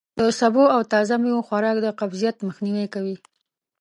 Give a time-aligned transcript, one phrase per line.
[0.19, 3.15] د سبو او تازه میوو خوراک د قبضیت مخنوی کوي.